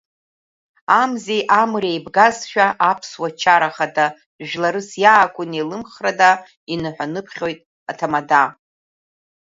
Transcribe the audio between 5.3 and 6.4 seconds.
неилымхрада,